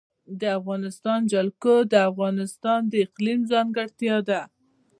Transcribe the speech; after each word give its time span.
د 0.41 0.41
افغانستان 0.59 1.19
جلکو 1.33 1.75
د 1.91 1.93
افغانستان 2.09 2.79
د 2.87 2.93
اقلیم 3.05 3.39
ځانګړتیا 3.51 4.17
ده. 4.29 4.41